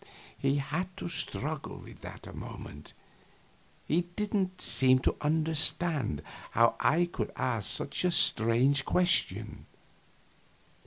[0.35, 2.95] He had to struggle with that a moment;
[3.85, 9.67] he didn't seem to understand how I could ask such a strange question.